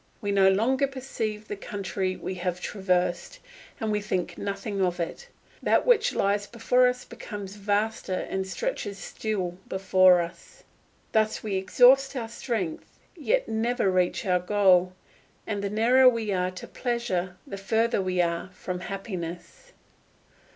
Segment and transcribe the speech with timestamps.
[0.19, 3.37] We no longer perceive the country we have traversed,
[3.79, 5.27] and we think nothing of it;
[5.61, 10.63] that which lies before us becomes vaster and stretches still before us.
[11.11, 14.93] Thus we exhaust our strength, yet never reach our goal,
[15.45, 19.71] and the nearer we are to pleasure, the further we are from happiness.